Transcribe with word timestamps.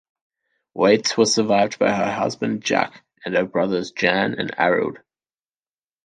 Waitz 0.75 1.15
was 1.15 1.31
survived 1.31 1.77
by 1.77 1.91
her 1.93 2.11
husband 2.11 2.63
Jack 2.63 3.03
and 3.23 3.35
her 3.35 3.45
brothers 3.45 3.91
Jan 3.91 4.33
and 4.33 4.49
Arild. 4.57 4.97